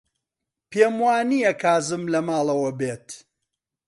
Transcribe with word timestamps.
پێم 0.69 0.95
وانییە 1.03 1.51
کازم 1.63 2.03
لە 2.13 2.19
ماڵەوە 2.27 2.71
بێت. 2.79 3.07